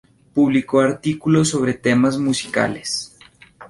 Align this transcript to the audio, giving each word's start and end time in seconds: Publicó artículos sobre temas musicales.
Publicó 0.33 0.79
artículos 0.79 1.49
sobre 1.49 1.75
temas 1.75 2.17
musicales. 2.17 3.15